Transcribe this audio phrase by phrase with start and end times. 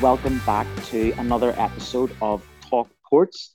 [0.00, 3.54] Welcome back to another episode of Talk Ports.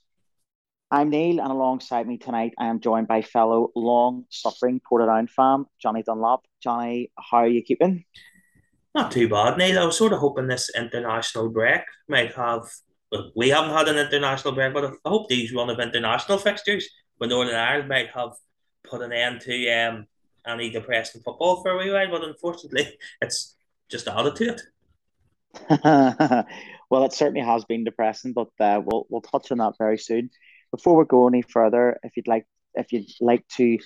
[0.92, 6.04] I'm Neil, and alongside me tonight, I am joined by fellow long-suffering Portadown fan Johnny
[6.04, 6.44] Dunlop.
[6.62, 8.04] Johnny, how are you keeping?
[8.94, 9.76] Not too bad, Neil.
[9.76, 12.62] I was sort of hoping this international break might have.
[13.34, 17.30] We haven't had an international break, but I hope these run of international fixtures with
[17.30, 18.34] Northern Ireland might have
[18.84, 20.06] put an end to um,
[20.46, 22.08] any depressing football for a wee while.
[22.08, 23.56] But unfortunately, it's
[23.90, 24.62] just added to it.
[26.90, 30.30] well, it certainly has been depressing, but uh, we'll we'll touch on that very soon.
[30.70, 33.78] Before we go any further, if you'd like if you'd like to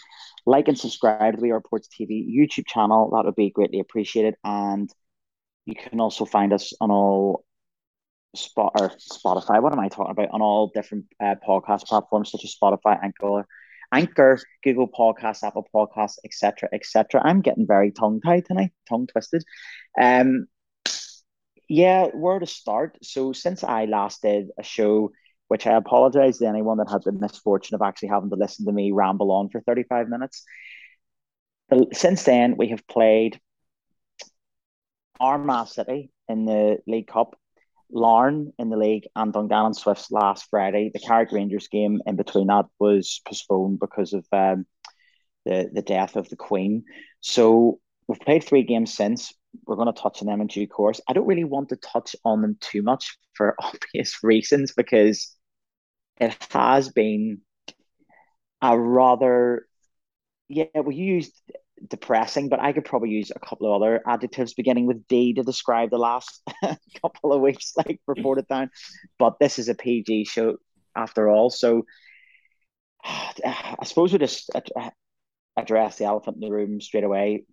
[0.46, 3.80] like and subscribe to the We Are Ports TV YouTube channel, that would be greatly
[3.80, 4.34] appreciated.
[4.44, 4.90] And
[5.66, 7.44] you can also find us on all
[8.34, 9.62] spot or Spotify.
[9.62, 10.30] What am I talking about?
[10.32, 13.46] On all different uh, podcast platforms such as Spotify, Anchor,
[13.92, 17.20] Anchor, Google Podcasts, Apple Podcasts, etc., etc.
[17.24, 19.44] I'm getting very tongue tied tonight, tongue twisted.
[20.00, 20.46] Um,
[21.70, 22.98] yeah, where to start?
[23.00, 25.12] So since I last did a show,
[25.46, 28.72] which I apologize to anyone that had the misfortune of actually having to listen to
[28.72, 30.42] me ramble on for 35 minutes.
[31.92, 33.40] Since then, we have played
[35.20, 37.38] Armagh City in the League Cup,
[37.88, 40.90] Larne in the league, and Dungannon Swifts last Friday.
[40.92, 44.66] The Carrick Rangers game in between that was postponed because of um,
[45.44, 46.82] the the death of the Queen.
[47.20, 49.32] So we've played three games since
[49.66, 51.00] we're going to touch on them in due course.
[51.08, 55.34] I don't really want to touch on them too much for obvious reasons because
[56.18, 57.40] it has been
[58.62, 59.66] a rather
[60.48, 61.32] yeah we used
[61.88, 65.42] depressing but i could probably use a couple of other adjectives beginning with d to
[65.42, 66.42] describe the last
[67.00, 68.68] couple of weeks like Portadown.
[69.18, 70.56] But this is a pg show
[70.94, 71.48] after all.
[71.48, 71.86] So
[73.04, 74.50] i suppose we just
[75.56, 77.44] address the elephant in the room straight away.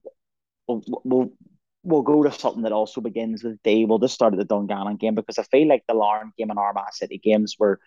[0.68, 1.32] We'll, we'll
[1.88, 3.86] we'll go to something that also begins with D.
[3.86, 6.60] We'll just start at the Dungannon game because I feel like the Larne game and
[6.60, 7.80] Armagh City games were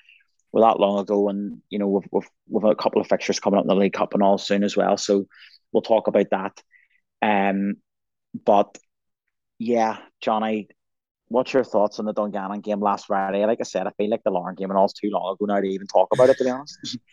[0.53, 3.59] were that long ago, and you know we've we've we've a couple of fixtures coming
[3.59, 4.97] up in the League Cup and all soon as well.
[4.97, 5.27] So
[5.71, 6.63] we'll talk about that.
[7.21, 7.75] Um,
[8.47, 8.79] but
[9.59, 10.69] yeah, Johnny,
[11.29, 13.45] what's your thoughts on the Dungannon game last Friday?
[13.45, 15.61] Like I said, I feel like the Larne game and all's too long ago now
[15.61, 16.39] to even talk about it.
[16.39, 16.99] To be honest.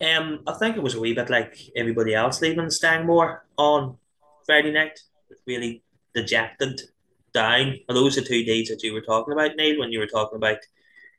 [0.00, 3.96] Um, I think it was a wee bit like everybody else leaving Stangmore on
[4.46, 4.96] Friday night.
[5.44, 5.82] Really
[6.14, 6.82] dejected,
[7.32, 7.76] down.
[7.88, 10.36] Are those the two days that you were talking about, Neil, when you were talking
[10.36, 10.58] about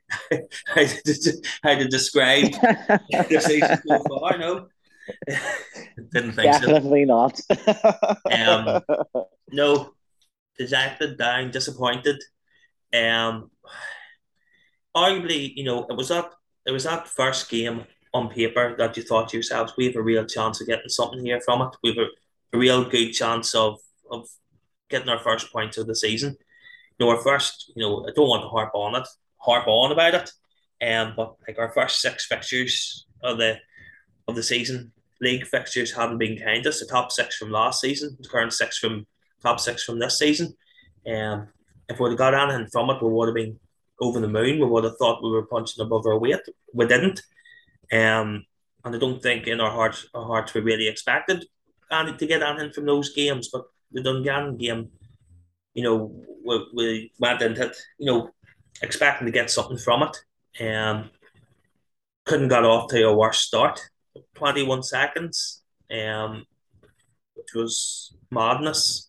[0.68, 4.38] how, to, how to describe the season so far?
[4.38, 4.68] No,
[6.14, 7.08] didn't think Definitely so.
[7.08, 7.42] not.
[8.32, 8.82] um,
[9.52, 9.94] no,
[10.58, 12.22] dejected, down, disappointed.
[12.94, 13.52] Um,
[14.96, 16.32] arguably, you know, it was that
[16.66, 20.02] it was that first game on paper that you thought to yourselves, we have a
[20.02, 21.76] real chance of getting something here from it.
[21.84, 22.08] We have a,
[22.56, 23.80] a real good chance of
[24.12, 24.28] of
[24.90, 26.38] getting our first points of the season.
[26.98, 29.08] You know, our first, you know, I don't want to harp on it,
[29.38, 30.32] harp on about it,
[30.86, 33.58] um, but like our first six fixtures of the
[34.28, 34.92] of the season,
[35.22, 36.80] league fixtures haven't been kind to us.
[36.80, 39.08] The top six from last season, the current six from
[39.42, 40.56] top six from this season.
[41.08, 41.48] Um,
[41.88, 43.60] if we'd have got anything from it, we would have been
[44.00, 44.60] over the moon.
[44.60, 46.42] We would have thought we were punching above our weight.
[46.74, 47.22] We didn't.
[47.92, 48.46] Um,
[48.86, 51.46] and I don't think in our hearts, our hearts we really expected
[51.92, 53.50] and to get anything from those games.
[53.52, 54.90] But the Dungannon game,
[55.74, 56.14] you know,
[56.44, 58.32] we, we went into it, you know,
[58.82, 60.66] expecting to get something from it.
[60.66, 61.10] Um,
[62.26, 63.80] couldn't get off to a worse start.
[64.36, 66.46] 21 seconds, um,
[67.36, 69.08] which was madness.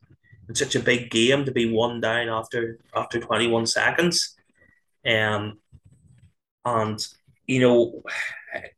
[0.49, 4.35] In such a big game to be one down after after 21 seconds.
[5.07, 5.61] Um,
[6.65, 6.99] and,
[7.47, 8.03] you know,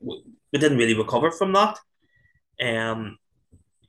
[0.00, 1.78] we didn't really recover from that.
[2.60, 3.16] Um,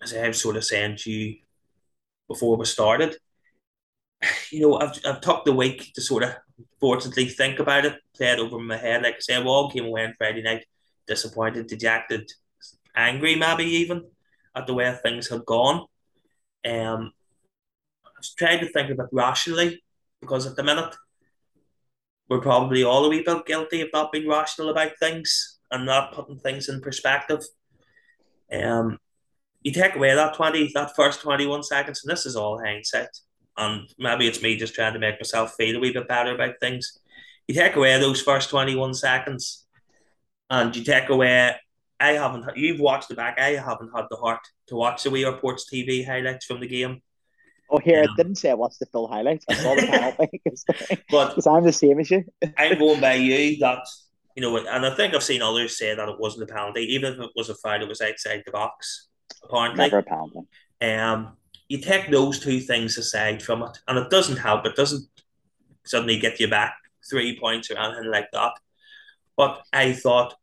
[0.01, 1.35] as I was sort of saying to you
[2.27, 3.17] before we started.
[4.51, 6.35] You know, I've, I've took the week to sort of
[6.79, 9.03] fortunately think about it, play it over my head.
[9.03, 10.65] Like I said, we all came away on Friday night
[11.07, 12.31] disappointed, dejected,
[12.95, 14.05] angry, maybe even
[14.55, 15.85] at the way things had gone.
[16.65, 17.11] Um,
[18.05, 19.83] I was trying to think of it rationally
[20.21, 20.95] because at the minute
[22.29, 26.13] we're probably all a wee bit guilty of not being rational about things and not
[26.13, 27.41] putting things in perspective.
[28.51, 28.99] Um,
[29.63, 33.07] you take away that 20, that first 21 seconds, and this is all hindsight.
[33.57, 36.55] And maybe it's me just trying to make myself feel a wee bit better about
[36.59, 36.99] things.
[37.47, 39.65] You take away those first 21 seconds,
[40.49, 41.55] and you take away,
[41.99, 45.23] I haven't, you've watched the back, I haven't had the heart to watch the We
[45.23, 47.01] Are Ports TV highlights from the game.
[47.69, 49.45] Oh, here, um, I didn't say I watched the full highlights.
[49.49, 50.65] I saw the penalty because
[51.47, 52.25] I'm the same as you.
[52.57, 53.85] I'm going by you that,
[54.35, 57.13] you know, and I think I've seen others say that it wasn't a penalty, even
[57.13, 59.07] if it was a foul, it was outside the box
[59.43, 59.85] apparently.
[59.85, 60.33] Never a pound.
[60.81, 61.37] Um,
[61.67, 64.65] you take those two things aside from it, and it doesn't help.
[64.65, 65.07] It doesn't
[65.85, 66.75] suddenly get you back
[67.09, 68.53] three points or anything like that.
[69.35, 70.35] But I thought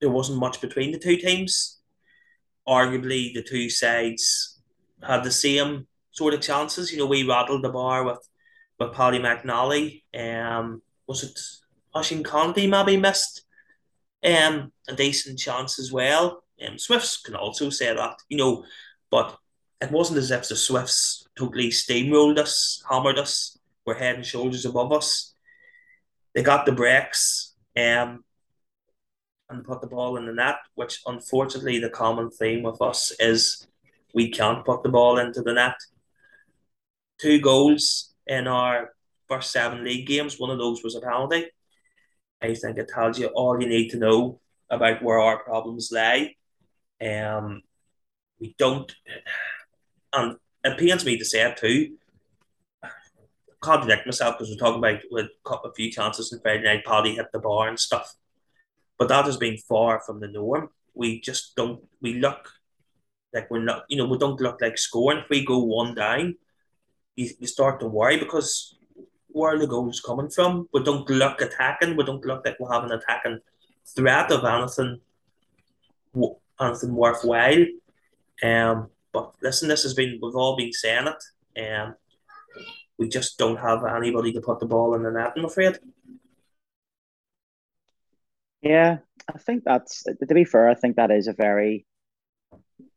[0.00, 1.80] there wasn't much between the two teams.
[2.66, 4.60] Arguably, the two sides
[5.02, 6.90] had the same sort of chances.
[6.90, 8.26] You know, we rattled the bar with
[8.78, 10.02] with Paddy McNally.
[10.18, 11.38] Um, was it
[11.96, 13.44] Oisin Conti maybe missed
[14.24, 16.43] um, a decent chance as well.
[16.66, 18.64] Um, Swifts can also say that, you know,
[19.10, 19.36] but
[19.80, 24.64] it wasn't as if the Swifts totally steamrolled us, hammered us, were head and shoulders
[24.64, 25.34] above us.
[26.34, 28.24] They got the breaks um,
[29.48, 33.66] and put the ball in the net, which unfortunately the common theme with us is
[34.14, 35.76] we can't put the ball into the net.
[37.20, 38.94] Two goals in our
[39.28, 41.46] first seven league games, one of those was a penalty.
[42.40, 44.40] I think it tells you all you need to know
[44.70, 46.34] about where our problems lie.
[47.00, 47.62] Um,
[48.40, 48.94] we don't,
[50.12, 51.96] and it pains me to say it too.
[53.60, 57.32] Contradict myself because we're talking about with a few chances in Friday night, Paddy hit
[57.32, 58.14] the bar and stuff,
[58.98, 60.68] but that has been far from the norm.
[60.94, 61.82] We just don't.
[62.02, 62.50] We look
[63.32, 63.84] like we're not.
[63.88, 65.20] You know, we don't look like scoring.
[65.20, 66.36] If we go one down,
[67.16, 68.76] you, you start to worry because
[69.34, 70.68] where are the goals coming from.
[70.72, 71.96] We don't look attacking.
[71.96, 73.40] We don't look like we have an attacking
[73.96, 75.00] threat of anything,
[76.60, 77.64] anything worthwhile.
[78.42, 81.72] Um, but listen, this has been we've all been saying it.
[81.72, 81.94] Um,
[82.98, 85.32] we just don't have anybody to put the ball in the net.
[85.36, 85.78] I'm afraid.
[88.62, 88.98] Yeah,
[89.32, 90.68] I think that's to be fair.
[90.68, 91.86] I think that is a very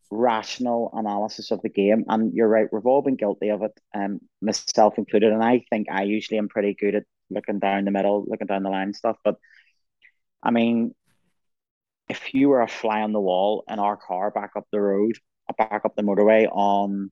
[0.10, 2.06] rational analysis of the game.
[2.08, 5.34] And you're right, we've all been guilty of it, um, myself included.
[5.34, 8.64] And I think I usually am pretty good at looking down the middle, looking down
[8.64, 9.18] the line stuff.
[9.24, 9.36] But
[10.42, 10.96] I mean,
[12.10, 15.18] if you were a fly on the wall in our car back up the road,
[15.58, 17.12] back up the motorway on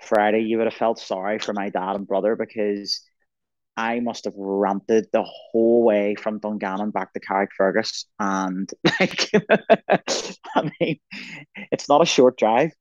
[0.00, 3.02] Friday, you would have felt sorry for my dad and brother because
[3.76, 8.04] I must have ranted the whole way from Dungannon back to Carrickfergus.
[8.18, 8.68] And
[9.00, 9.30] like,
[10.56, 10.98] I mean,
[11.70, 12.72] it's not a short drive.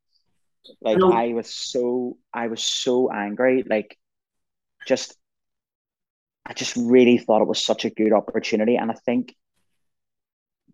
[0.81, 3.63] Like I was so, I was so angry.
[3.67, 3.97] Like,
[4.87, 5.15] just,
[6.45, 8.75] I just really thought it was such a good opportunity.
[8.75, 9.35] And I think,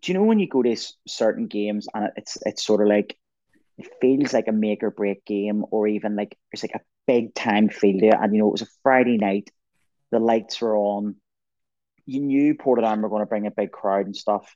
[0.04, 0.76] do you know when you go to
[1.08, 3.16] certain games and it's it's sort of like
[3.78, 7.34] it feels like a make or break game, or even like it's like a big
[7.34, 8.12] time failure.
[8.14, 9.50] And you know, it was a Friday night
[10.12, 11.16] the lights were on.
[12.04, 14.54] You knew Portadown were going to bring a big crowd and stuff,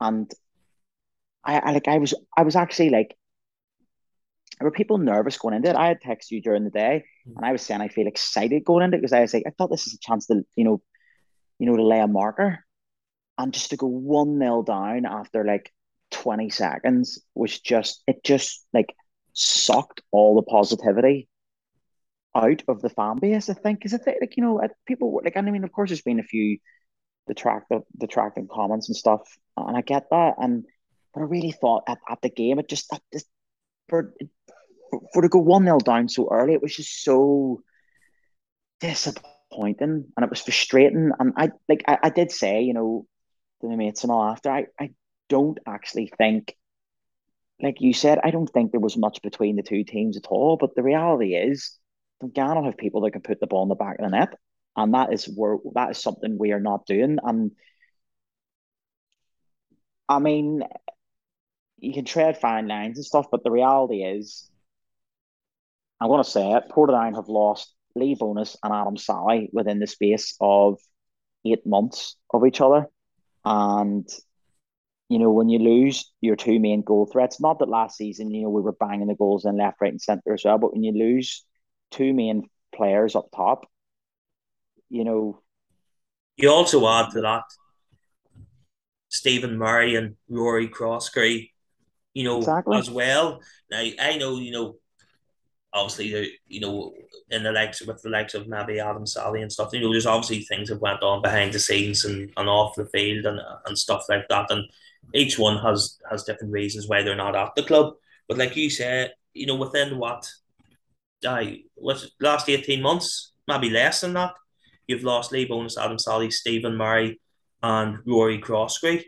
[0.00, 0.28] and
[1.44, 3.16] I, I like I was I was actually like,
[4.60, 5.76] were people nervous going into it?
[5.76, 7.36] I had texted you during the day, mm.
[7.36, 9.50] and I was saying I feel excited going into it because I was like I
[9.50, 10.82] thought this is a chance to you know,
[11.60, 12.64] you know to lay a marker,
[13.42, 15.72] and just to go one nil down after like
[16.10, 18.94] twenty seconds was just it just like
[19.34, 21.28] sucked all the positivity
[22.34, 23.48] out of the fan base.
[23.48, 26.02] I think because I think like you know people like I mean of course there's
[26.02, 26.58] been a few
[27.26, 29.22] detractive detracting comments and stuff,
[29.56, 30.34] and I get that.
[30.38, 30.64] And
[31.14, 32.92] but I really thought at, at the game it just
[33.88, 34.14] for
[35.12, 37.62] for to go one 0 down so early, it was just so
[38.80, 41.10] disappointing and it was frustrating.
[41.18, 43.06] And I like I, I did say you know
[43.62, 44.90] to my mates and all after I I
[45.28, 46.54] don't actually think.
[47.60, 50.56] Like you said, I don't think there was much between the two teams at all.
[50.56, 51.78] But the reality is,
[52.34, 54.36] Ghana have people that can put the ball in the back of the net,
[54.76, 57.18] and that is where that is something we are not doing.
[57.22, 57.52] And
[60.08, 60.64] I mean,
[61.78, 64.50] you can tread fine lines and stuff, but the reality is,
[66.00, 69.86] I'm going to say it: Portadown have lost Lee Bowness and Adam Sally within the
[69.86, 70.78] space of
[71.44, 72.86] eight months of each other,
[73.44, 74.08] and
[75.08, 78.44] you know, when you lose your two main goal threats, not that last season, you
[78.44, 80.82] know, we were banging the goals in left, right, and centre as well, but when
[80.82, 81.44] you lose
[81.90, 83.66] two main players up top,
[84.88, 85.38] you know.
[86.38, 87.42] You also add to that
[89.10, 91.50] Stephen Murray and Rory Croskery,
[92.14, 92.78] you know, exactly.
[92.78, 93.42] as well.
[93.70, 94.76] Now I know, you know,
[95.72, 96.94] obviously uh, you know,
[97.30, 100.06] in the likes with the likes of maybe Adam Sally and stuff, you know, there's
[100.06, 103.78] obviously things that went on behind the scenes and, and off the field and and
[103.78, 104.50] stuff like that.
[104.50, 104.64] And
[105.14, 107.94] each one has has different reasons why they're not at the club.
[108.28, 110.28] But like you said, you know, within what
[111.26, 114.34] I was last eighteen months, maybe less than that.
[114.88, 117.20] You've lost Lee Bowness, Adam Sally, Stephen Murray,
[117.62, 119.04] and Rory Croskery.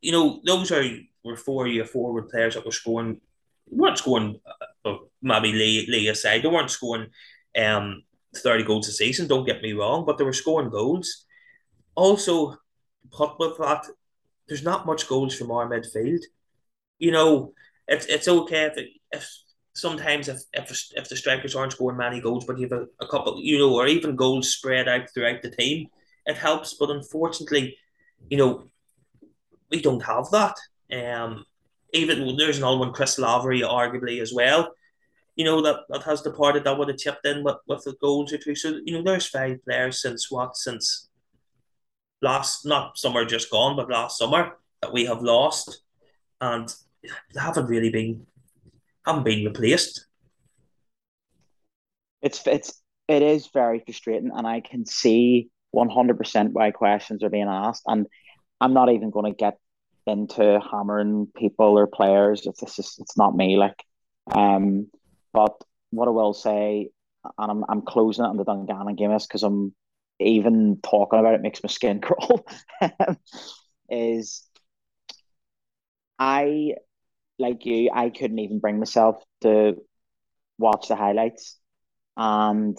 [0.00, 0.84] You know, those are
[1.24, 3.20] were four year forward players that were scoring
[3.70, 4.40] weren't scoring
[4.84, 7.08] uh, maybe Lee Lee aside, they weren't scoring
[7.58, 8.02] um
[8.36, 11.24] 30 goals a season, don't get me wrong, but they were scoring goals.
[11.94, 12.56] Also,
[13.10, 13.86] put with that,
[14.46, 16.20] there's not much goals from our midfield.
[16.98, 17.52] You know,
[17.86, 19.30] it's it's okay if, if
[19.74, 23.08] sometimes if if, if the strikers aren't scoring many goals, but you have a, a
[23.08, 25.88] couple, you know, or even goals spread out throughout the team,
[26.26, 26.74] it helps.
[26.74, 27.76] But unfortunately,
[28.30, 28.70] you know,
[29.70, 30.56] we don't have that.
[30.92, 31.44] Um,
[31.92, 34.74] even there's another one, Chris Lavery, arguably as well.
[35.36, 36.64] You know that that has departed.
[36.64, 38.54] That would have chipped in with with the goals or two.
[38.54, 41.08] So you know, there's five players since what since
[42.20, 45.82] last not summer just gone, but last summer that we have lost,
[46.40, 48.26] and they haven't really been
[49.06, 50.06] haven't been replaced.
[52.20, 57.22] It's it's it is very frustrating, and I can see one hundred percent why questions
[57.22, 58.06] are being asked, and
[58.60, 59.56] I'm not even going to get
[60.08, 62.46] into hammering people or players.
[62.46, 63.84] It's just it's not me, like.
[64.30, 64.88] Um,
[65.32, 65.54] but
[65.90, 66.90] what I will say,
[67.38, 69.74] and I'm I'm closing it on the Dungannon game is because I'm
[70.20, 72.46] even talking about it makes my skin crawl.
[73.88, 74.42] is
[76.18, 76.74] I
[77.38, 79.76] like you, I couldn't even bring myself to
[80.58, 81.56] watch the highlights,
[82.16, 82.76] and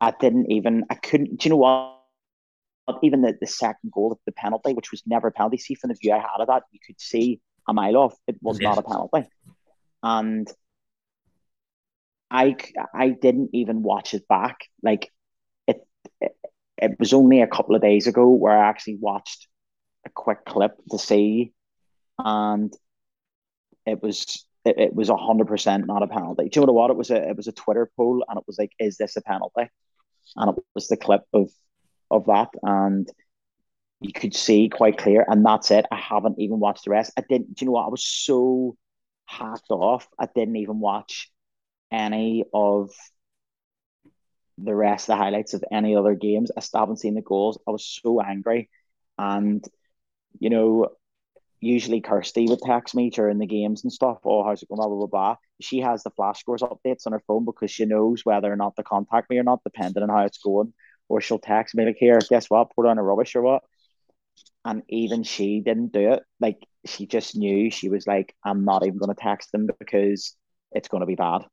[0.00, 0.84] I didn't even.
[0.90, 1.40] I couldn't.
[1.40, 1.97] Do you know what?
[3.02, 5.58] Even the, the second goal, of the penalty, which was never a penalty.
[5.58, 8.14] See from the view I had of that, you could see a mile off.
[8.26, 8.76] It was yes.
[8.76, 9.28] not a penalty,
[10.02, 10.48] and
[12.30, 12.56] I
[12.94, 14.60] I didn't even watch it back.
[14.82, 15.10] Like
[15.66, 15.86] it,
[16.20, 16.36] it,
[16.78, 19.48] it was only a couple of days ago where I actually watched
[20.06, 21.52] a quick clip to see,
[22.18, 22.72] and
[23.86, 26.48] it was it, it was hundred percent not a penalty.
[26.48, 26.90] Do you know what?
[26.90, 29.22] It was a it was a Twitter poll, and it was like, "Is this a
[29.22, 29.68] penalty?"
[30.36, 31.50] And it was the clip of
[32.10, 33.10] of that, and
[34.00, 35.24] you could see quite clear.
[35.26, 35.86] And that's it.
[35.90, 37.12] I haven't even watched the rest.
[37.16, 37.54] I didn't.
[37.54, 37.86] Do you know what?
[37.86, 38.76] I was so
[39.26, 40.08] hacked off.
[40.18, 41.30] I didn't even watch
[41.90, 42.90] any of
[44.58, 46.50] the rest the highlights of any other games.
[46.56, 47.58] I still haven't seen the goals.
[47.66, 48.68] I was so angry,
[49.16, 49.64] and
[50.38, 50.88] you know,
[51.60, 54.18] usually Kirsty would text me during the games and stuff.
[54.24, 54.78] Oh, how's it going?
[54.78, 55.36] Blah, blah, blah.
[55.60, 58.76] She has the flash scores updates on her phone because she knows whether or not
[58.76, 60.72] to contact me or not, depending on how it's going.
[61.08, 62.70] Or she'll text me like, "Here, guess what?
[62.74, 63.62] Put on a rubbish or what."
[64.64, 66.22] And even she didn't do it.
[66.40, 67.70] Like she just knew.
[67.70, 70.36] She was like, "I'm not even going to text them because
[70.72, 71.44] it's going to be bad."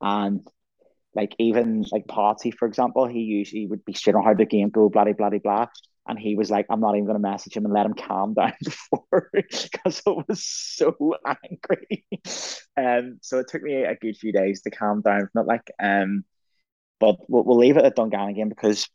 [0.00, 0.46] And
[1.14, 4.70] like even like Party, for example, he usually would be straight on how the game
[4.70, 5.66] go, blah blah blah.
[6.06, 8.34] And he was like, I'm not even going to message him and let him calm
[8.38, 11.16] down before because I was so
[11.50, 12.04] angry.
[12.76, 15.46] Um, so it took me a good few days to calm down from it.
[15.46, 16.24] Like, um,
[17.00, 18.88] but we'll, we'll leave it at Dungannon because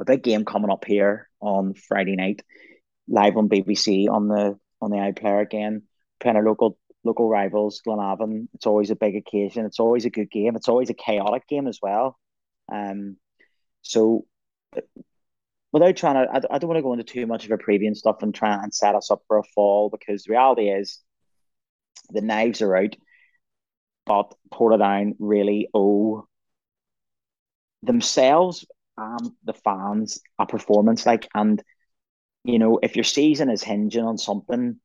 [0.00, 2.42] a big game coming up here on Friday night,
[3.08, 5.82] live on BBC on the on the iPlayer again,
[6.20, 8.48] playing our local local rivals, Glenavon.
[8.54, 9.64] It's always a big occasion.
[9.64, 10.56] It's always a good game.
[10.56, 12.18] It's always a chaotic game as well.
[12.70, 13.16] Um,
[13.82, 14.26] so
[15.72, 17.86] without trying to, I, I don't want to go into too much of a preview
[17.86, 21.00] and stuff and try and set us up for a fall because the reality is
[22.10, 22.96] the knives are out,
[24.06, 26.26] but Portadown really owe
[27.82, 28.64] themselves
[28.96, 31.62] and the fans a performance like and
[32.44, 34.80] you know if your season is hinging on something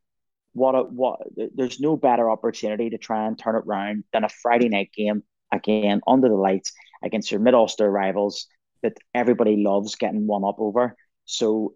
[0.53, 1.19] what a, what
[1.55, 5.23] there's no better opportunity to try and turn it around than a Friday night game
[5.51, 6.71] again under the lights
[7.03, 8.47] against your mid Ulster rivals
[8.83, 10.95] that everybody loves getting one up over.
[11.25, 11.73] So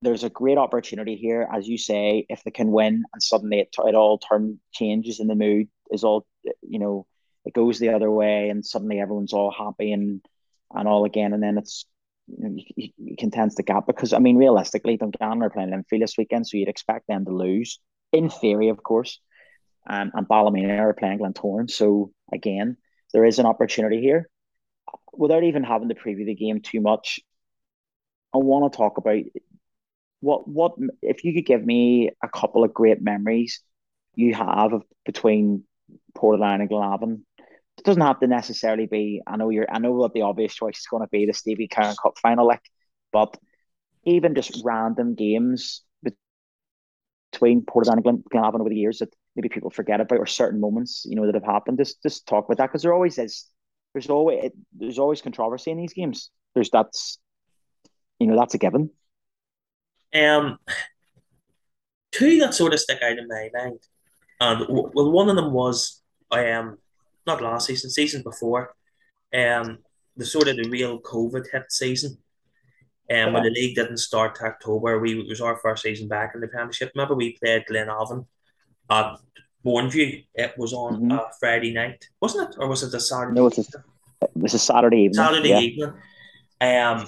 [0.00, 3.74] there's a great opportunity here, as you say, if they can win and suddenly it,
[3.78, 6.26] it all turn changes in the mood is all
[6.62, 7.06] you know
[7.44, 10.20] it goes the other way and suddenly everyone's all happy and
[10.74, 11.32] and all again.
[11.32, 11.84] And then it's
[12.28, 16.00] you, know, you, you contends the gap because I mean realistically Dungannon are playing Linfield
[16.00, 17.80] this weekend so you'd expect them to lose.
[18.12, 19.20] In theory of course.
[19.84, 22.76] Um, and Ballymena are playing Glentoran so again
[23.12, 24.28] there is an opportunity here.
[25.12, 27.20] Without even having to preview the game too much,
[28.34, 29.22] I want to talk about
[30.20, 30.72] what what
[31.02, 33.60] if you could give me a couple of great memories
[34.14, 35.64] you have of between
[36.16, 37.22] Portadown and Glenavon.
[37.78, 39.22] It doesn't have to necessarily be.
[39.26, 39.66] I know you're.
[39.70, 42.46] I know what the obvious choice is going to be the Stevie Karen Cup final,
[42.46, 42.62] like,
[43.12, 43.36] but
[44.04, 45.82] even just random games
[47.32, 50.60] between Portadown and Glen, Glenavon over the years that maybe people forget about or certain
[50.60, 51.78] moments you know that have happened.
[51.78, 53.46] Just just talk about that because there always is
[53.94, 56.30] there's always there's always controversy in these games.
[56.54, 57.18] There's that's
[58.18, 58.90] you know that's a given.
[60.14, 60.58] Um,
[62.12, 63.80] two that sort of stick out in my mind,
[64.40, 66.78] and well, one of them was I am um,
[67.26, 68.74] not last season, season before,
[69.34, 69.78] um,
[70.16, 72.18] the sort of the real COVID hit season.
[73.10, 73.30] Um, yeah.
[73.30, 76.40] when the league didn't start to October, we it was our first season back in
[76.40, 76.92] the Premiership.
[76.94, 78.26] Remember, we played Glenavon
[78.90, 79.16] at
[79.66, 80.24] Mourneview.
[80.34, 81.12] It was on mm-hmm.
[81.12, 83.34] a Friday night, wasn't it, or was it a Saturday?
[83.34, 83.78] No, it was a,
[84.22, 85.14] it was a Saturday evening.
[85.14, 85.60] Saturday yeah.
[85.60, 85.92] evening.
[86.60, 87.00] Um,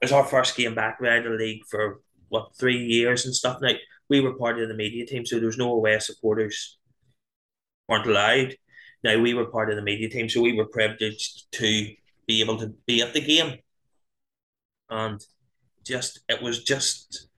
[0.00, 1.00] it was our first game back.
[1.00, 3.58] We had the league for what three years and stuff.
[3.60, 6.78] Like we were part of the media team, so there was no away supporters
[7.88, 8.54] weren't allowed.
[9.04, 11.94] Now we were part of the media team, so we were privileged to
[12.26, 13.58] be able to be at the game,
[14.90, 15.24] and
[15.84, 17.28] just it was just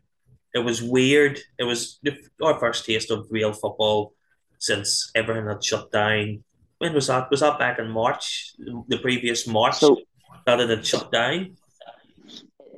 [0.55, 1.39] it was weird.
[1.59, 2.01] It was
[2.43, 4.15] our first taste of real football
[4.59, 6.45] since everything had shut down.
[6.79, 7.31] When was that?
[7.31, 8.55] Was that back in March?
[8.89, 9.99] The previous March so,
[10.47, 11.57] that it had shut down.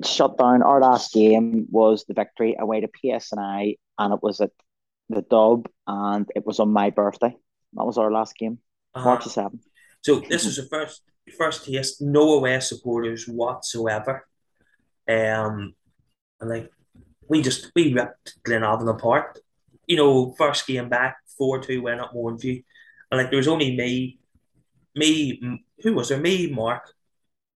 [0.03, 0.61] Shut down.
[0.61, 4.51] Our last game was the victory away to PSNI, and it was at
[5.09, 7.35] the Dub, and it was on my birthday.
[7.73, 8.59] That was our last game,
[8.95, 9.09] uh-huh.
[9.09, 9.65] March seventh.
[10.01, 11.01] So this was the first
[11.37, 12.01] first taste.
[12.01, 14.27] No away supporters whatsoever.
[15.07, 15.75] Um,
[16.39, 16.71] and like
[17.27, 19.39] we just we ripped Glenavon apart.
[19.87, 22.63] You know, first game back, four two went up Mourneview,
[23.11, 24.19] and like there was only me,
[24.95, 26.19] me who was there?
[26.19, 26.93] Me, Mark,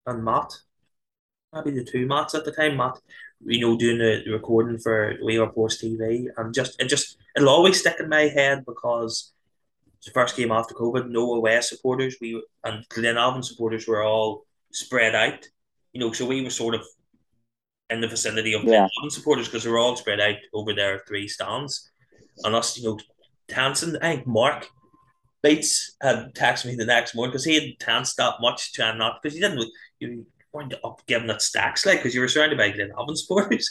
[0.06, 0.52] and Matt.
[1.52, 2.76] Maybe the two Matts at the time.
[2.76, 2.98] Matt,
[3.44, 7.16] you know, doing the, the recording for We Are Ports TV, and just it just
[7.36, 9.32] it'll always stick in my head because
[10.06, 12.16] the first game after COVID, no away supporters.
[12.20, 15.46] We and Glenavon supporters were all spread out.
[15.92, 16.86] You know, so we were sort of
[17.90, 18.86] in the vicinity of yeah.
[18.86, 21.90] Glenavon supporters because we were all spread out over their three stands.
[22.44, 22.98] And us, you know,
[23.48, 24.68] Tanson, I think Mark
[25.42, 28.98] Bates had texted me the next morning because he had tanced that much to trying
[28.98, 29.64] not because he didn't
[29.98, 33.70] you weren't up giving it stacks like because you were surrounded by Glenavon supporters.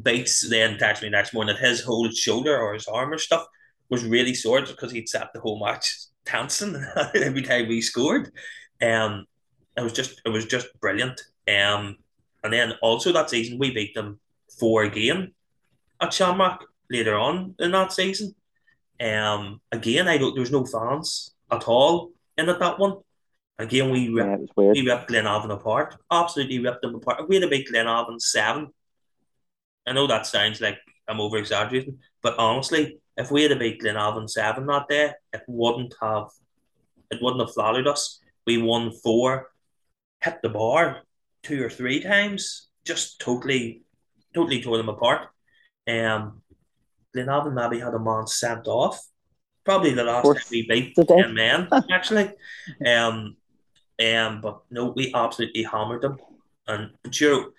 [0.00, 3.18] Bates then texted me the next morning that his whole shoulder or his arm or
[3.18, 3.46] stuff
[3.90, 5.92] was really sore because he'd sat the whole match
[6.24, 6.76] dancing
[7.14, 8.30] every time we scored.
[8.80, 9.26] Um,
[9.76, 11.20] it was just it was just brilliant.
[11.48, 11.96] Um,
[12.42, 14.20] and then also that season we beat them
[14.58, 15.32] four again
[16.00, 18.34] at Shamrock later on in that season.
[19.00, 20.34] Um, again, I don't.
[20.34, 22.98] There was no fans at all in it, that one.
[23.58, 25.96] Again, we ripped, yeah, we ripped Glenavon apart.
[26.10, 27.28] Absolutely ripped them apart.
[27.28, 28.68] We had a big Glenavon seven.
[29.86, 34.28] I know that sounds like I'm over exaggerating, but honestly, if we had big Glenavon
[34.28, 36.28] seven that day, it wouldn't have
[37.10, 38.20] it wouldn't have flattered us.
[38.46, 39.50] We won four,
[40.22, 41.02] hit the bar
[41.42, 43.82] two or three times, just totally
[44.34, 45.28] totally tore them apart.
[45.88, 46.42] Um
[47.14, 49.00] Glenavon maybe had a man sent off.
[49.64, 52.30] Probably the last time we beat ten men, actually.
[52.86, 53.36] um,
[54.02, 56.18] um, but no, we absolutely hammered them.
[56.66, 57.50] And but sure,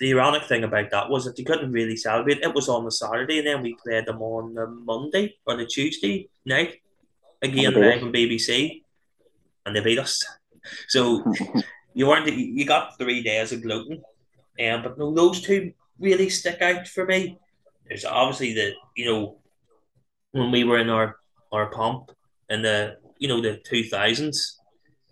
[0.00, 2.42] the ironic thing about that was that they couldn't really celebrate.
[2.42, 5.66] It was on the Saturday, and then we played them on the Monday or the
[5.66, 6.80] Tuesday night
[7.42, 8.82] again live on BBC,
[9.66, 10.22] and they beat us.
[10.88, 11.24] So
[11.94, 14.02] you weren't you got three days of gloating,
[14.66, 17.38] um, but no, those two really stick out for me
[17.88, 19.36] there's obviously the you know
[20.32, 21.16] when we were in our
[21.52, 22.10] our pump
[22.50, 24.58] in the you know the two thousands,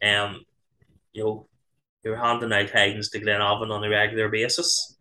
[0.02, 0.44] um,
[1.12, 1.46] you know,
[2.04, 4.96] you were handing out hidings to Glenavon on a regular basis,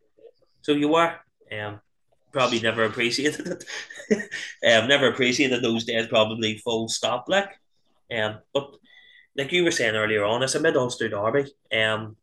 [0.61, 1.15] so you were,
[1.51, 1.79] um,
[2.31, 3.63] probably never appreciated it,
[4.73, 6.07] um, never appreciated those days.
[6.07, 7.59] Probably full stop, like,
[8.15, 8.75] um, but
[9.35, 12.15] like you were saying earlier on, it's a mid Ulster derby, um,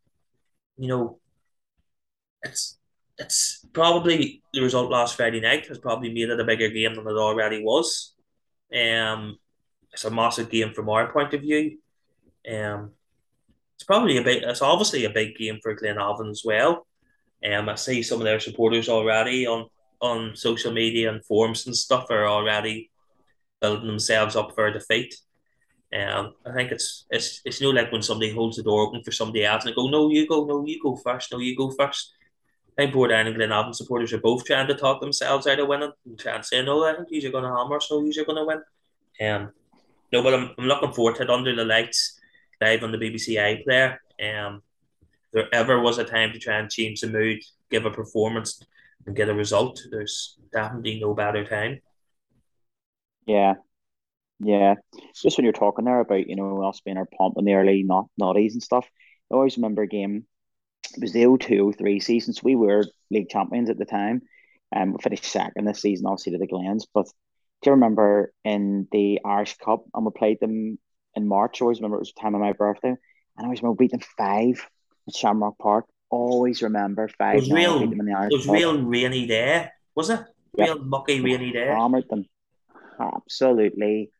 [0.77, 1.19] you know,
[2.41, 2.77] it's
[3.17, 7.05] it's probably the result last Friday night has probably made it a bigger game than
[7.05, 8.13] it already was.
[8.73, 9.37] Um,
[9.91, 11.79] it's a massive game from our point of view.
[12.49, 12.91] Um,
[13.79, 14.43] it's probably a big.
[14.43, 16.85] It's obviously a big game for Glenavon as well.
[17.49, 19.67] Um, I see some of their supporters already on
[20.01, 22.91] on social media and forums and stuff are already
[23.61, 25.15] building themselves up for a defeat.
[25.93, 29.01] Um, I think it's it's it's you know like when somebody holds the door open
[29.01, 31.55] for somebody else and they go, no, you go, no, you go first, no, you
[31.55, 32.13] go first.
[32.77, 35.93] I think Port and Glenavon supporters are both trying to talk themselves out of winning
[36.05, 38.45] and trying to say, no, I think you're going to hammer, so you're going to
[38.45, 39.29] win.
[39.29, 39.51] Um,
[40.11, 42.18] no, but I'm, I'm looking forward to it under the lights
[42.61, 43.97] live on the BBC iPlayer.
[44.21, 44.61] Um,
[45.01, 48.63] if there ever was a time to try and change the mood, give a performance,
[49.05, 51.79] and get a result, there's definitely no better time.
[53.25, 53.55] Yeah,
[54.39, 54.75] yeah.
[55.15, 57.83] Just when you're talking there about you know us being our pomp in the early
[57.83, 58.87] not naughties and stuff,
[59.31, 60.25] I always remember a game
[60.95, 64.21] it was the 02 03 season, so we were league champions at the time.
[64.75, 66.87] Um, we finished second this season, obviously, to the Glens.
[66.93, 67.05] But
[67.61, 70.79] do you remember in the Irish Cup, and we played them
[71.21, 71.61] in March?
[71.61, 72.97] I always remember it was the time of my birthday, and
[73.37, 74.65] I always remember beating five
[75.07, 75.85] at Shamrock Park.
[76.09, 77.35] Always remember five.
[77.35, 77.81] It was real.
[77.83, 80.21] It was real rainy day, was it?
[80.57, 81.67] Real mucky rainy day.
[81.67, 82.25] Hammered them,
[82.99, 84.11] absolutely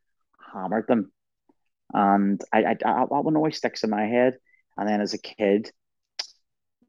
[0.52, 1.12] hammered them,
[1.92, 4.38] and I, I, I that one always sticks in my head.
[4.76, 5.70] And then as a kid,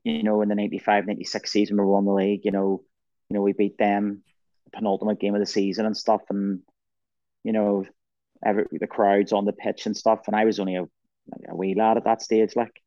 [0.04, 2.84] you know, in the 95, 96 season, we won the league, you know,
[3.30, 4.24] you know, we beat them
[4.66, 6.22] the penultimate game of the season and stuff.
[6.30, 6.62] And,
[7.44, 7.86] you know,
[8.46, 10.22] every, the crowds on the pitch and stuff.
[10.28, 12.82] And I was only a, a wee lad at that stage, like,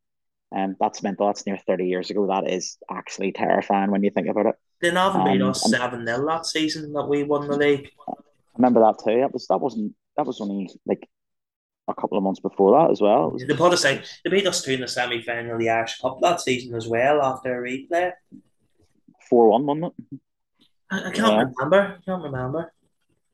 [0.53, 1.27] and um, that's mental.
[1.27, 2.29] That's near 30 years ago.
[2.29, 4.55] That is actually terrifying when you think about it.
[4.81, 7.91] They never um, beat us 7 0 that season that we won the league.
[8.09, 8.13] I
[8.57, 9.21] remember that too.
[9.21, 11.09] That was that wasn't that was only like
[11.89, 13.37] a couple of months before that as well.
[13.37, 14.01] They put us out.
[14.23, 16.87] They beat us two in the semi final of the Irish Cup that season as
[16.87, 18.13] well after a replay.
[19.29, 20.21] Four one, wasn't it?
[20.91, 21.45] I, I can't yeah.
[21.59, 21.99] remember.
[21.99, 22.73] I can't remember.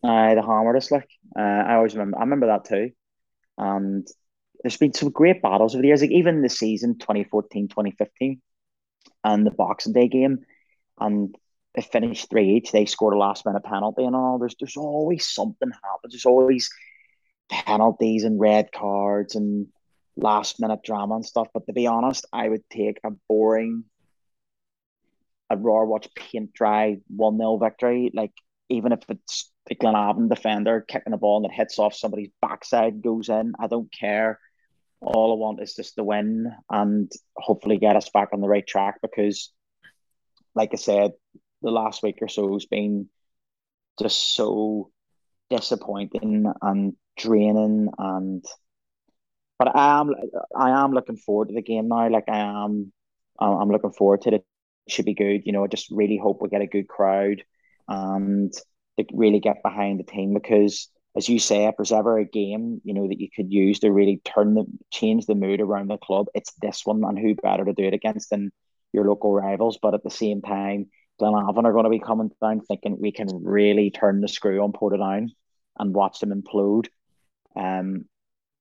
[0.03, 1.09] Uh, the hammered us like
[1.39, 2.19] uh, I always remember.
[2.19, 2.91] I remember that too.
[3.59, 4.07] And
[4.63, 8.41] there's been some great battles over the years, like even the season 2014, 2015,
[9.25, 10.39] and the Boxing Day game,
[10.99, 11.35] and
[11.75, 12.73] it finished three each.
[12.73, 14.39] They scored a last minute penalty and all.
[14.39, 16.13] There's there's always something happens.
[16.15, 16.71] There's always
[17.51, 19.67] penalties and red cards and
[20.17, 21.49] last minute drama and stuff.
[21.53, 23.85] But to be honest, I would take a boring,
[25.51, 28.11] a raw watch paint dry 1 0 victory.
[28.15, 28.33] Like,
[28.71, 33.03] even if it's the Glenavon defender kicking the ball and it hits off somebody's backside,
[33.03, 34.39] goes in, I don't care.
[35.01, 38.67] All I want is just to win and hopefully get us back on the right
[38.67, 39.53] track because,
[40.55, 41.13] like I said,
[41.63, 43.09] the last week or so has been
[44.01, 44.91] just so
[45.51, 48.45] disappointing and draining and
[49.59, 50.15] but I am
[50.57, 52.09] I am looking forward to the game now.
[52.09, 52.93] Like I am
[53.39, 54.35] I'm looking forward to it.
[54.35, 54.45] It
[54.89, 55.43] should be good.
[55.45, 57.43] You know, I just really hope we get a good crowd
[57.91, 58.53] and
[58.99, 62.81] to really get behind the team because as you say, if there's ever a game,
[62.85, 65.99] you know, that you could use to really turn the change the mood around the
[65.99, 68.53] club, it's this one and who better to do it against than
[68.93, 69.79] your local rivals.
[69.83, 70.87] But at the same time,
[71.21, 74.73] Glenavon are going to be coming down thinking we can really turn the screw on
[74.73, 75.31] Portadown
[75.79, 76.87] and watch them implode.
[77.57, 78.05] Um,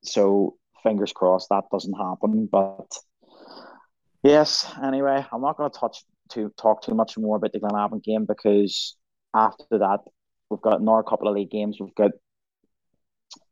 [0.04, 2.50] so fingers crossed that doesn't happen.
[2.52, 2.98] But
[4.24, 8.04] yes, anyway, I'm not going to touch to talk too much more about the Glenavon
[8.04, 8.96] game because
[9.34, 10.00] after that
[10.50, 11.78] we've got another couple of league games.
[11.80, 12.12] We've got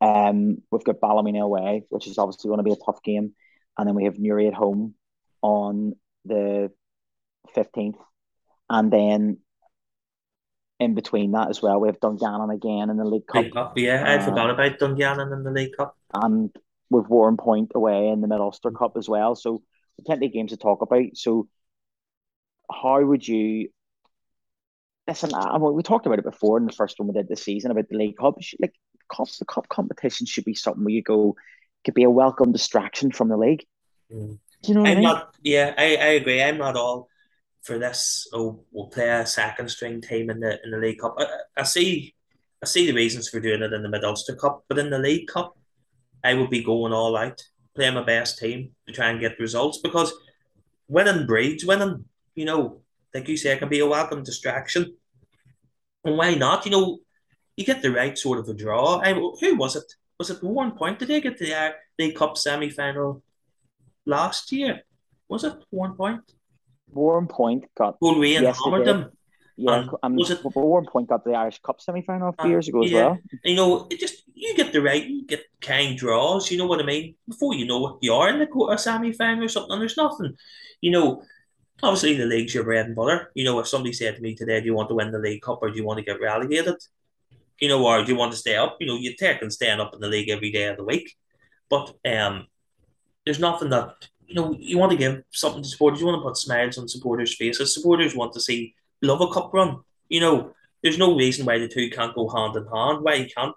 [0.01, 3.33] um we've got Ballymena away, which is obviously going to be a tough game,
[3.77, 4.95] and then we have Newry at home
[5.41, 5.93] on
[6.25, 6.71] the
[7.53, 7.97] fifteenth,
[8.69, 9.37] and then
[10.79, 11.79] in between that as well.
[11.79, 13.43] We have Dungannon again in the League Cup.
[13.43, 15.97] League Cup yeah, I uh, forgot about Dungannon in the League Cup.
[16.13, 16.55] And
[16.89, 19.35] with Warrenpoint away in the Mid Ulster Cup as well.
[19.35, 19.63] So
[20.05, 21.15] plenty of games to talk about.
[21.15, 21.47] So
[22.71, 23.69] how would you
[25.07, 25.33] listen?
[25.33, 27.89] I we talked about it before in the first one we did this season about
[27.89, 28.37] the League Cup.
[28.59, 28.73] Like
[29.09, 31.35] the cup competition should be something where you go
[31.85, 33.65] could be a welcome distraction from the league.
[34.11, 34.39] Mm.
[34.63, 35.03] Do you know what I'm I mean?
[35.03, 36.41] Not, yeah, I, I agree.
[36.41, 37.07] I'm not all
[37.63, 38.27] for this.
[38.33, 41.15] Oh, we'll play a second string team in the in the League Cup.
[41.17, 42.13] I, I see,
[42.61, 44.99] I see the reasons for doing it in the Mid Ulster Cup, but in the
[44.99, 45.57] League Cup,
[46.23, 47.41] I would be going all out,
[47.75, 50.13] playing my best team to try and get results because
[50.87, 52.05] winning breeds winning.
[52.35, 52.81] You know,
[53.17, 54.93] like you say, it can be a welcome distraction.
[56.05, 56.65] And why not?
[56.65, 56.99] You know,
[57.55, 58.99] you get the right sort of a draw.
[58.99, 59.91] I, who was it?
[60.19, 60.99] Was it Warrenpoint?
[60.99, 63.23] Did they get the uh, League Cup semi final
[64.05, 64.81] last year?
[65.27, 66.21] Was it Warrenpoint?
[66.93, 69.11] Warrenpoint got Paul Ray and yes, hammered them.
[69.57, 72.67] Yeah, and was it Warrenpoint got the Irish Cup semi final a few uh, years
[72.67, 73.17] ago as well.
[73.43, 76.51] You know, it just you get the right, you get kind draws.
[76.51, 77.15] You know what I mean?
[77.27, 80.35] Before you know what you are in the quarter semi final or something, there's nothing.
[80.81, 81.23] You know,
[81.83, 83.31] obviously the league's your bread and butter.
[83.33, 85.41] You know, if somebody said to me today, "Do you want to win the League
[85.41, 86.75] Cup or do you want to get relegated?"
[87.59, 88.77] You know, or do you want to stay up?
[88.79, 91.15] You know, you take and staying up in the league every day of the week.
[91.69, 92.47] But um,
[93.25, 93.95] there's nothing that
[94.27, 96.01] you know, you want to give something to supporters.
[96.01, 97.73] You want to put smiles on supporters' faces.
[97.73, 99.79] Supporters want to see love a cup run.
[100.09, 103.03] You know, there's no reason why the two can't go hand in hand.
[103.03, 103.55] Why you can't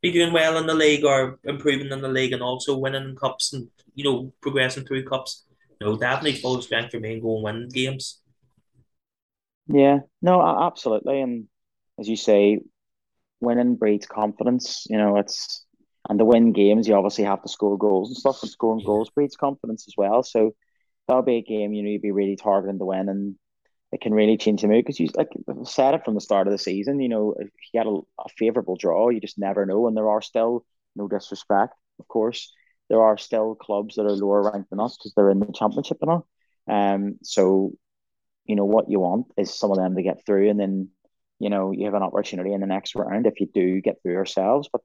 [0.00, 3.52] be doing well in the league or improving in the league and also winning cups
[3.52, 5.44] and you know progressing through cups.
[5.80, 8.20] No, definitely full strength for me and go and win games.
[9.68, 11.48] Yeah, no, absolutely, and
[11.98, 12.60] as you say,
[13.40, 14.86] winning breeds confidence.
[14.88, 15.64] You know, it's
[16.08, 18.86] and to win games, you obviously have to score goals and stuff, and scoring yeah.
[18.86, 20.22] goals breeds confidence as well.
[20.22, 20.54] So
[21.08, 23.36] that'll be a game you know you'd be really targeting to win, and
[23.92, 25.30] it can really change the mood because you like
[25.64, 27.00] said it from the start of the season.
[27.00, 30.08] You know, if you get a, a favorable draw, you just never know, and there
[30.08, 32.52] are still no disrespect, of course,
[32.88, 35.98] there are still clubs that are lower ranked than us because they're in the championship
[36.02, 36.28] and all.
[36.68, 37.72] Um, so
[38.44, 40.88] you know what you want is some of them to get through, and then
[41.38, 44.12] you know you have an opportunity in the next round if you do get through
[44.12, 44.82] yourselves, but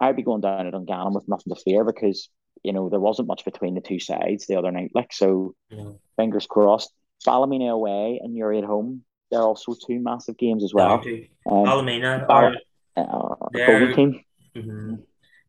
[0.00, 2.28] I'd be going down at Dungannon with nothing to fear because
[2.62, 4.90] you know there wasn't much between the two sides the other night.
[4.94, 5.92] Like so, yeah.
[6.16, 6.92] fingers crossed.
[7.24, 9.04] Ballymena away and Newry at home.
[9.30, 11.02] They're also two massive games as well.
[11.46, 12.54] Um, Ballymena are
[12.96, 14.24] uh, team.
[14.56, 14.94] Mm-hmm.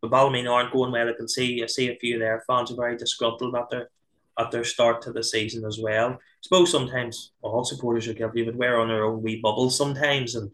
[0.01, 1.07] But Ballymena aren't going well.
[1.07, 3.89] I can see I see a few their fans are very disgruntled at their
[4.39, 6.11] at their start to the season as well.
[6.11, 10.35] I suppose sometimes all supporters are guilty, but we're on our own wee bubble sometimes,
[10.35, 10.49] and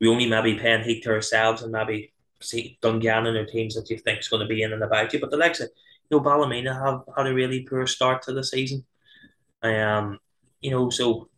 [0.00, 3.98] we only maybe paying heat to ourselves and maybe see Dungannon or teams that you
[3.98, 5.20] think is going to be in and about you.
[5.20, 5.70] But the likes of
[6.10, 8.84] you know Ballymena have had a really poor start to the season.
[9.62, 10.18] Um,
[10.60, 11.28] you know, so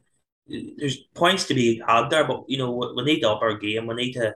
[0.47, 3.87] there's points to be had there, but you know we need to up our game.
[3.87, 4.35] We need to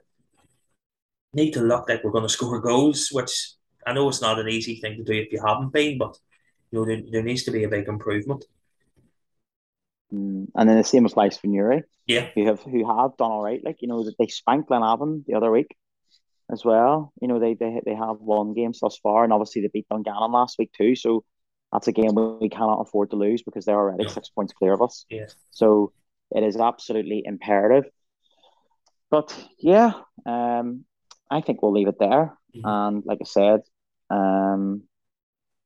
[1.34, 3.52] need to look like we're going to score goals, which
[3.86, 6.16] I know it's not an easy thing to do if you haven't been, but
[6.70, 8.44] you know there, there needs to be a big improvement.
[10.12, 11.82] Mm, and then the same applies for Newry.
[12.06, 13.64] Yeah, who have who have done all right.
[13.64, 15.74] Like you know that they spanked Glenavon the other week
[16.50, 17.12] as well.
[17.20, 20.32] You know they they they have won games thus far, and obviously they beat Dungannon
[20.32, 20.94] last week too.
[20.96, 21.24] So
[21.72, 24.82] that's a game we cannot afford to lose because they're already six points clear of
[24.82, 25.04] us.
[25.08, 25.26] Yeah.
[25.50, 25.92] So
[26.30, 27.90] it is absolutely imperative.
[29.10, 29.92] But yeah,
[30.26, 30.84] um,
[31.30, 32.36] I think we'll leave it there.
[32.54, 32.60] Mm-hmm.
[32.64, 33.60] And like I said,
[34.10, 34.82] um,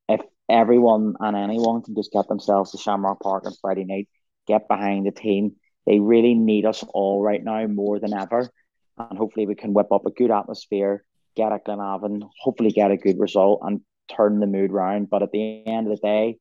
[0.09, 4.09] if everyone and anyone can just get themselves to Shamrock Park on Friday night,
[4.47, 5.57] get behind the team.
[5.87, 8.51] They really need us all right now more than ever.
[8.99, 11.05] And hopefully we can whip up a good atmosphere,
[11.37, 13.81] get at Glenavon, hopefully get a good result and
[14.15, 15.09] turn the mood round.
[15.09, 16.39] But at the end of the day,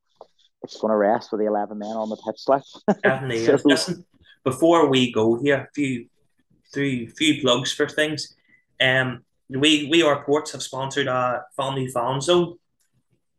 [0.64, 2.42] it's going to rest with the 11 men on the pitch.
[2.48, 2.64] Like.
[3.04, 3.46] Definitely.
[3.46, 4.06] so, Listen,
[4.44, 6.08] before we go here, a few,
[6.74, 8.36] three, few plugs for things.
[8.80, 12.58] Um, we, we, our ports have sponsored a family fan zone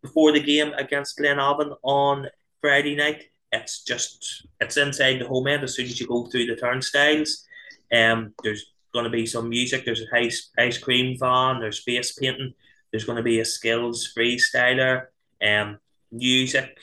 [0.03, 2.29] before the game against Glenavon on
[2.61, 3.25] Friday night.
[3.53, 7.47] It's just it's inside the home end as soon as you go through the turnstiles.
[7.93, 9.85] Um, there's going to be some music.
[9.85, 11.61] There's a ice ice cream van.
[11.61, 12.55] There's face painting.
[12.91, 15.07] There's going to be a skills freestyler.
[15.47, 15.79] Um,
[16.11, 16.79] music.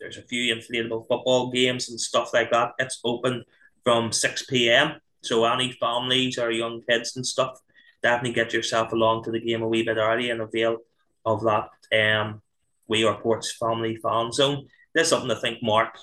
[0.00, 2.72] There's a few inflatable football games and stuff like that.
[2.78, 3.44] It's open
[3.84, 5.00] from six p.m.
[5.22, 7.60] So any families or young kids and stuff,
[8.02, 10.78] definitely get yourself along to the game a wee bit early and avail
[11.24, 11.68] of that.
[11.92, 12.42] Um,
[12.88, 14.66] we are Ports family fan zone.
[14.94, 15.98] There's something I think Mark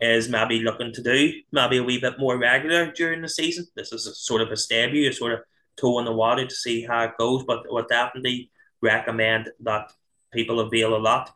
[0.00, 3.66] is maybe looking to do, maybe a wee bit more regular during the season.
[3.74, 5.40] This is a sort of a debut, a sort of
[5.76, 8.50] toe in the water to see how it goes, but I would definitely
[8.80, 9.92] recommend that
[10.32, 11.30] people avail a lot.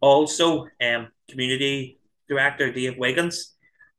[0.00, 3.54] Also, um, community director Dave Wiggins,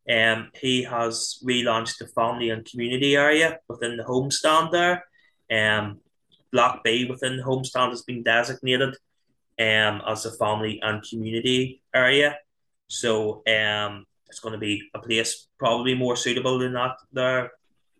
[0.09, 5.03] um, he has relaunched the family and community area within the homestand there.
[5.51, 5.99] Um,
[6.51, 8.95] Block B within homestand has been designated
[9.59, 12.37] um, as a family and community area.
[12.87, 17.51] So um, it's going to be a place probably more suitable than that there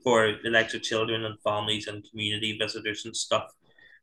[0.04, 3.52] for the likes of children and families and community visitors and stuff.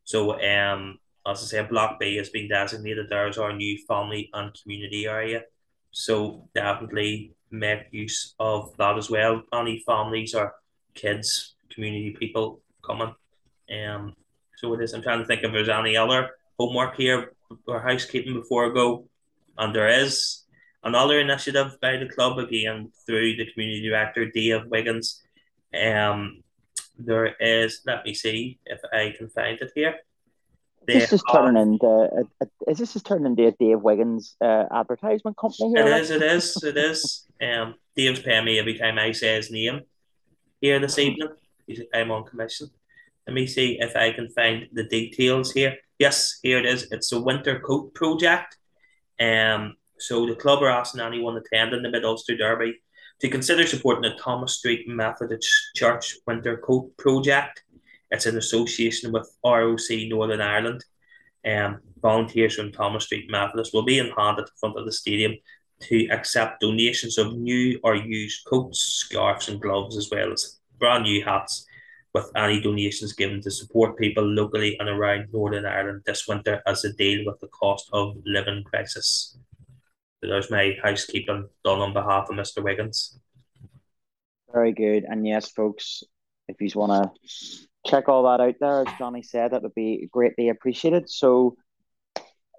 [0.05, 4.31] So um, as I say, Block B has been designated there as our new family
[4.35, 5.43] and community area.
[5.91, 9.43] So definitely make use of that as well.
[9.53, 10.55] Any families or
[10.95, 13.15] kids, community people coming.
[13.71, 14.15] Um,
[14.57, 14.93] so it is.
[14.93, 17.33] I'm trying to think if there's any other homework here
[17.67, 19.09] or housekeeping before I go.
[19.59, 20.45] And there is
[20.83, 25.23] another initiative by the club again through the community director Dave Wiggins.
[25.79, 26.43] Um,
[26.99, 27.81] there is.
[27.87, 29.97] Let me see if I can find it here.
[30.87, 34.65] this is turning into a, a, is this just turning into a Dave Wiggins uh,
[34.71, 35.87] advertisement company here?
[35.87, 36.11] It is.
[36.11, 36.63] It is.
[36.63, 37.27] It is.
[37.41, 39.83] Um, Dave's paying me every time I say his name
[40.61, 41.29] here this evening.
[41.93, 42.69] I'm on commission.
[43.27, 45.77] Let me see if I can find the details here.
[45.99, 46.89] Yes, here it is.
[46.91, 48.59] It's a winter coat project.
[49.21, 52.81] Um, so the club are asking anyone attending the Mid Ulster Derby
[53.21, 57.63] to consider supporting the Thomas Street Methodist Church Winter Coat Project.
[58.11, 60.85] It's in association with ROC Northern Ireland.
[61.47, 64.93] Um, volunteers from Thomas Street Methodist will be in hand at the front of the
[64.93, 65.35] stadium
[65.81, 71.05] to accept donations of new or used coats, scarves, and gloves, as well as brand
[71.05, 71.67] new hats
[72.15, 76.83] with any donations given to support people locally and around Northern Ireland this winter as
[76.83, 79.37] they deal with the cost of living crisis.
[80.23, 82.63] So there's my housekeeping done on behalf of Mr.
[82.63, 83.19] Wiggins.
[84.53, 85.05] Very good.
[85.05, 86.05] And yes, folks,
[86.49, 90.09] if you want to check all that out there, as Johnny said, that would be
[90.13, 91.11] greatly appreciated.
[91.11, 91.57] So,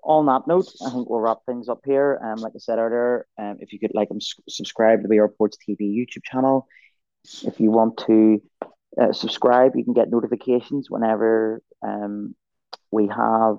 [0.04, 2.20] on that note, I think we'll wrap things up here.
[2.24, 5.18] Um, like I said earlier, um, if you could like and subscribe to the We
[5.18, 6.68] Are Ports TV YouTube channel.
[7.44, 8.40] If you want to
[9.00, 9.74] uh, subscribe.
[9.76, 12.36] You can get notifications whenever um,
[12.92, 13.58] we have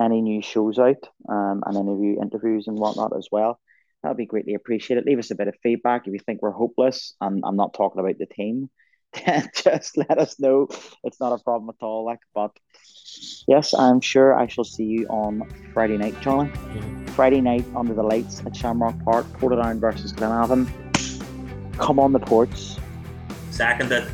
[0.00, 3.58] any new shows out um, and interview interviews and whatnot as well.
[4.02, 5.04] That would be greatly appreciated.
[5.06, 7.14] Leave us a bit of feedback if you think we're hopeless.
[7.20, 8.70] And I'm not talking about the team.
[9.54, 10.68] Just let us know.
[11.02, 12.04] It's not a problem at all.
[12.04, 12.52] Like, but
[13.48, 15.42] yes, I'm sure I shall see you on
[15.74, 16.52] Friday night, Johnny.
[17.16, 20.68] Friday night under the lights at Shamrock Park, Portadown versus Glenavon.
[21.78, 22.78] Come on the ports.
[23.50, 24.06] Seconded.